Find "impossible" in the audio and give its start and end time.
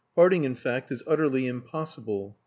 1.45-2.35